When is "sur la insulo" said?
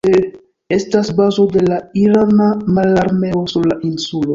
3.57-4.29